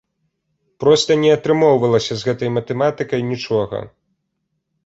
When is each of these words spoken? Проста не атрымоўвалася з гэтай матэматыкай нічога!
Проста 0.83 1.11
не 1.25 1.29
атрымоўвалася 1.39 2.13
з 2.21 2.31
гэтай 2.31 2.49
матэматыкай 2.57 3.21
нічога! 3.33 3.87